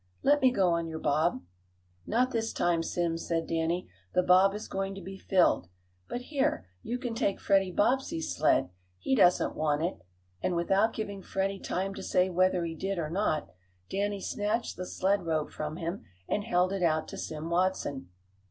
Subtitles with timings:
[0.23, 1.43] "Let me go on your bob?"
[2.07, 3.87] "Not this time, Sim," said Danny.
[4.15, 5.67] "The bob is going to be filled.
[6.09, 8.71] But here, you can take Freddie Bobbsey's sled.
[8.97, 10.01] He doesn't want it,"
[10.41, 13.51] and without giving Freddie time to say whether he did or not
[13.91, 18.09] Danny snatched the sled rope from him and held it out to Sim Watson.